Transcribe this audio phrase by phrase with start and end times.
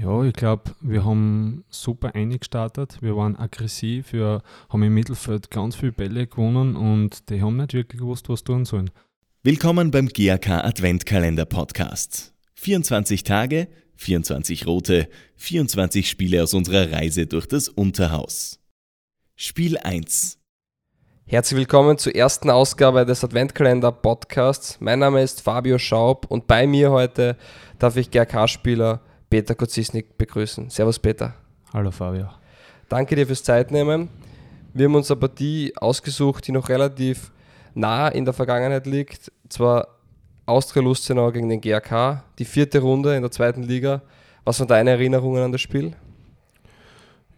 [0.00, 3.02] Ja, ich glaube, wir haben super eingestartet.
[3.02, 7.74] Wir waren aggressiv, wir haben im Mittelfeld ganz viele Bälle gewonnen und die haben nicht
[7.74, 8.90] wirklich gewusst, was tun sollen.
[9.42, 12.32] Willkommen beim GAK Adventkalender Podcast.
[12.54, 18.58] 24 Tage, 24 rote, 24 Spiele aus unserer Reise durch das Unterhaus.
[19.36, 20.38] Spiel 1.
[21.26, 24.78] Herzlich willkommen zur ersten Ausgabe des Adventkalender Podcasts.
[24.80, 27.36] Mein Name ist Fabio Schaub und bei mir heute
[27.78, 30.70] darf ich GRK-Spieler Peter Kozisnik begrüßen.
[30.70, 31.34] Servus Peter.
[31.72, 32.26] Hallo Fabio.
[32.88, 34.08] Danke dir fürs Zeitnehmen.
[34.74, 37.30] Wir haben uns eine Partie ausgesucht, die noch relativ
[37.72, 39.30] nah in der Vergangenheit liegt.
[39.48, 39.86] Zwar
[40.46, 44.02] Austria Lustenau gegen den GRK, die vierte Runde in der zweiten Liga.
[44.44, 45.94] Was waren deine Erinnerungen an das Spiel?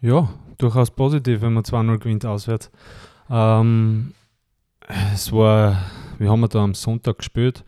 [0.01, 2.71] Ja, durchaus positiv, wenn man 2-0 gewinnt auswärts.
[3.29, 4.13] Ähm,
[5.13, 5.77] es war,
[6.17, 7.63] wir haben da am Sonntag gespielt.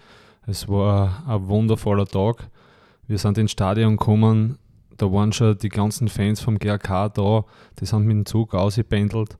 [0.47, 2.49] Es war ein wundervoller Tag.
[3.07, 4.57] Wir sind ins Stadion gekommen,
[4.97, 7.45] da waren schon die ganzen Fans vom GRK da,
[7.79, 9.37] die sind mit dem Zug ausgependelt.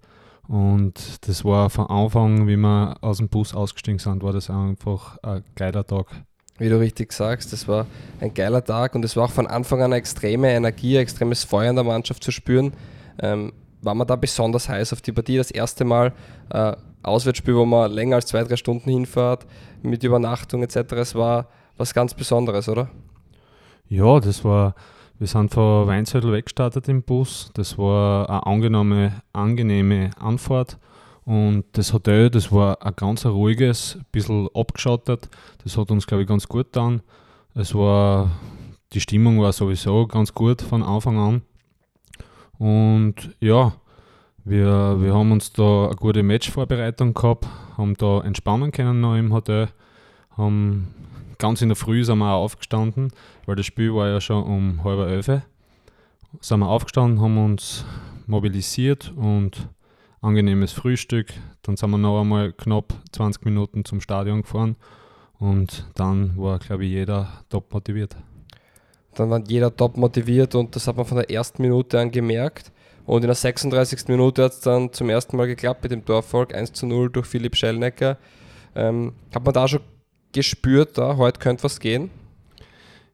[0.48, 5.18] Und das war von Anfang, wie wir aus dem Bus ausgestiegen sind, war das einfach
[5.24, 6.08] ein geiler Tag.
[6.58, 7.88] Wie du richtig sagst, das war
[8.22, 11.44] ein geiler Tag und es war auch von Anfang an eine extreme Energie, ein extremes
[11.44, 12.74] Feuer in der Mannschaft zu spüren.
[13.20, 15.38] Ähm, war man da besonders heiß auf die Partie?
[15.38, 16.14] Das erste Mal
[16.52, 19.46] äh, Auswärtsspiel, wo man länger als zwei, drei Stunden hinfährt,
[19.82, 20.94] mit Übernachtung etc.
[20.94, 22.90] Es war was ganz Besonderes, oder?
[23.88, 24.74] Ja, das war,
[25.20, 27.52] wir sind von Weinzettel weggestartet im Bus.
[27.54, 30.80] Das war eine angenehme, angenehme Anfahrt.
[31.24, 35.30] Und das Hotel, das war ein ganz ruhiges, ein bisschen abgeschottet.
[35.64, 37.02] Das hat uns, glaube ich, ganz gut getan.
[37.54, 38.32] Es war,
[38.94, 41.42] die Stimmung war sowieso ganz gut von Anfang an.
[42.58, 43.74] Und ja,
[44.44, 47.48] wir, wir haben uns da eine gute Matchvorbereitung gehabt,
[47.78, 49.70] haben da entspannen können noch im Hotel,
[50.38, 50.94] haben
[51.46, 53.12] ganz in der Früh sind wir auch aufgestanden,
[53.46, 55.28] weil das Spiel war ja schon um halb elf.
[56.42, 57.86] Sind wir aufgestanden, haben uns
[58.26, 59.70] mobilisiert und
[60.22, 61.28] angenehmes Frühstück.
[61.62, 64.76] Dann sind wir noch einmal knapp 20 Minuten zum Stadion gefahren
[65.38, 68.16] und dann war, glaube ich, jeder top motiviert.
[69.14, 72.72] Dann war jeder top motiviert und das hat man von der ersten Minute an gemerkt.
[73.06, 74.08] Und in der 36.
[74.08, 77.28] Minute hat es dann zum ersten Mal geklappt mit dem Torfolg 1 zu 0 durch
[77.28, 78.18] Philipp Schellnecker.
[78.74, 79.82] Ähm, hat man da schon
[80.36, 82.12] gespürt, da heute könnte was gehen?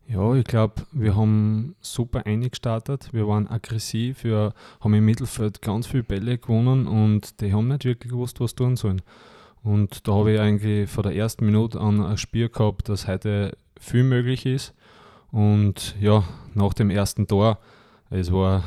[0.08, 3.10] Ja, ich glaube, wir haben super eingestartet.
[3.14, 7.86] Wir waren aggressiv, wir haben im Mittelfeld ganz viele Bälle gewonnen und die haben nicht
[7.86, 9.02] wirklich gewusst, was tun sollen.
[9.64, 13.56] Und da habe ich eigentlich von der ersten Minute an ein Spiel gehabt, dass heute
[13.80, 14.74] viel möglich ist.
[15.32, 16.24] Und ja,
[16.56, 17.60] nach dem ersten Tor,
[18.10, 18.64] es war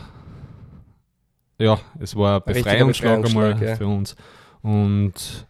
[1.58, 3.76] ja, es war ein Befreiungsschlag einmal ja.
[3.76, 4.14] für uns.
[4.62, 5.46] Und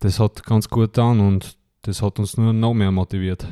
[0.00, 3.46] das hat ganz gut getan und das hat uns nur noch mehr motiviert.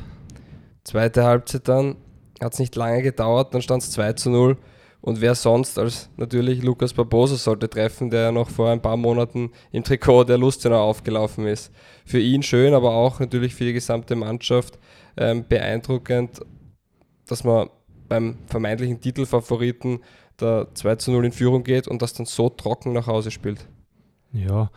[0.84, 1.96] Zweite Halbzeit dann
[2.40, 4.58] hat es nicht lange gedauert, dann stand es 2 zu 0.
[5.00, 8.98] Und wer sonst als natürlich Lukas Barbosa sollte treffen, der ja noch vor ein paar
[8.98, 11.72] Monaten im Trikot der Lustenau aufgelaufen ist.
[12.04, 14.78] Für ihn schön, aber auch natürlich für die gesamte Mannschaft
[15.16, 16.40] ähm, beeindruckend,
[17.26, 17.70] dass man
[18.08, 20.00] beim vermeintlichen Titelfavoriten
[20.36, 23.66] da 2 zu 0 in Führung geht und das dann so trocken nach Hause spielt.
[24.32, 24.70] Ja,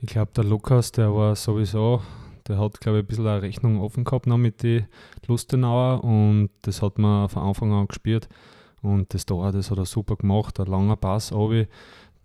[0.00, 2.00] ich glaube, der Lukas, der war sowieso
[2.48, 4.86] der hat, glaube ich, ein bisschen eine Rechnung offen gehabt noch mit den
[5.26, 8.28] Lustenauer und das hat man von Anfang an gespielt.
[8.82, 11.68] Und das Tor, das hat er super gemacht, ein langer Pass, Obi.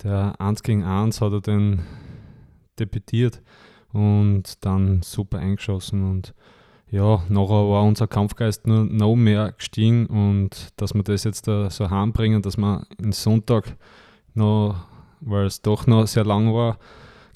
[0.04, 1.86] Der 1 gegen 1 hat er dann
[2.80, 3.42] debütiert
[3.94, 6.10] und dann super eingeschossen.
[6.10, 6.34] Und
[6.90, 11.70] ja, nachher war unser Kampfgeist nur noch mehr gestiegen und dass wir das jetzt da
[11.70, 13.76] so heimbringen, dass wir den Sonntag
[14.34, 14.76] noch,
[15.20, 16.78] weil es doch noch sehr lang war,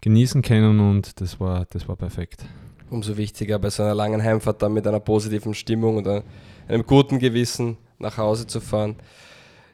[0.01, 2.45] genießen können und das war, das war perfekt
[2.91, 7.19] umso wichtiger bei so einer langen Heimfahrt dann mit einer positiven Stimmung und einem guten
[7.19, 8.95] Gewissen nach Hause zu fahren.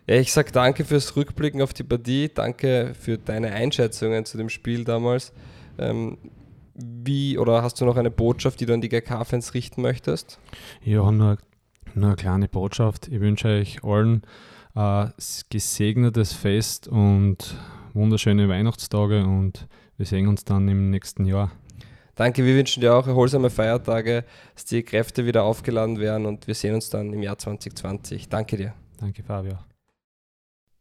[0.07, 4.49] Ja, ich sage danke fürs Rückblicken auf die Partie, danke für deine Einschätzungen zu dem
[4.49, 5.33] Spiel damals.
[5.77, 6.17] Ähm,
[6.75, 10.39] wie oder hast du noch eine Botschaft, die du an die GK-Fans richten möchtest?
[10.83, 11.37] Ja, nur,
[11.95, 13.07] nur eine kleine Botschaft.
[13.07, 14.21] Ich wünsche euch allen
[14.75, 15.11] ein
[15.49, 17.55] gesegnetes Fest und
[17.93, 19.67] wunderschöne Weihnachtstage und
[19.97, 21.51] wir sehen uns dann im nächsten Jahr.
[22.17, 24.25] Danke, wir wünschen dir auch erholsame Feiertage,
[24.55, 28.27] dass die Kräfte wieder aufgeladen werden und wir sehen uns dann im Jahr 2020.
[28.27, 28.73] Danke dir.
[28.99, 29.59] Danke, Fabio.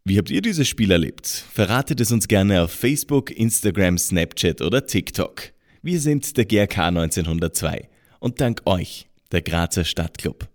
[0.06, 1.26] Wie habt ihr dieses Spiel erlebt?
[1.26, 5.52] Verratet es uns gerne auf Facebook, Instagram, Snapchat oder TikTok.
[5.82, 10.48] Wir sind der GRK 1902 und dank euch, der Grazer Stadtclub.